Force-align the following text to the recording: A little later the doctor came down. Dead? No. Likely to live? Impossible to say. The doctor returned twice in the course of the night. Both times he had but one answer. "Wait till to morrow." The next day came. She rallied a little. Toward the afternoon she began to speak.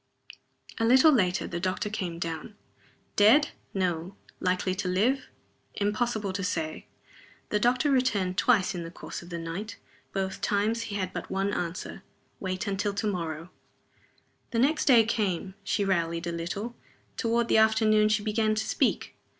A 0.79 0.83
little 0.83 1.11
later 1.11 1.45
the 1.45 1.59
doctor 1.59 1.87
came 1.87 2.17
down. 2.17 2.55
Dead? 3.15 3.49
No. 3.71 4.15
Likely 4.39 4.73
to 4.73 4.87
live? 4.87 5.27
Impossible 5.75 6.33
to 6.33 6.43
say. 6.43 6.87
The 7.49 7.59
doctor 7.59 7.91
returned 7.91 8.35
twice 8.35 8.73
in 8.73 8.81
the 8.81 8.89
course 8.89 9.21
of 9.21 9.29
the 9.29 9.37
night. 9.37 9.77
Both 10.11 10.41
times 10.41 10.81
he 10.89 10.95
had 10.95 11.13
but 11.13 11.29
one 11.29 11.53
answer. 11.53 12.01
"Wait 12.39 12.61
till 12.61 12.93
to 12.95 13.05
morrow." 13.07 13.51
The 14.49 14.57
next 14.57 14.85
day 14.85 15.03
came. 15.05 15.53
She 15.63 15.85
rallied 15.85 16.25
a 16.25 16.31
little. 16.31 16.75
Toward 17.15 17.47
the 17.47 17.59
afternoon 17.59 18.09
she 18.09 18.23
began 18.23 18.55
to 18.55 18.65
speak. 18.65 19.15